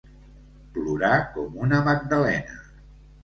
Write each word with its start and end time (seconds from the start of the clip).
Plorar 0.77 1.11
com 1.35 1.59
una 1.67 1.81
Magdalena. 1.91 2.57